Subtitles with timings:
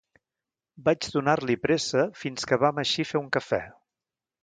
[0.87, 3.65] Vaig donar-li pressa fins que vam eixir a fer un café.